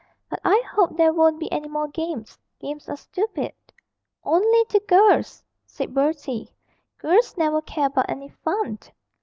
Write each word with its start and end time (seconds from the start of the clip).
But 0.31 0.39
I 0.43 0.63
hope 0.73 0.97
there 0.97 1.13
won't 1.13 1.39
be 1.39 1.51
any 1.51 1.67
more 1.67 1.87
games 1.87 2.39
games 2.59 2.89
are 2.89 2.97
stupid.' 2.97 3.53
'Only 4.23 4.65
to 4.69 4.79
girls,' 4.87 5.43
said 5.63 5.93
Bertie; 5.93 6.49
'girls 6.97 7.37
never 7.37 7.61
care 7.61 7.85
about 7.85 8.09
any 8.09 8.29
fun.' 8.29 8.79